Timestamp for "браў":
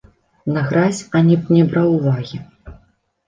1.73-1.91